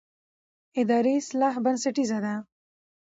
[0.79, 2.35] اداري اصلاح بنسټیزه ده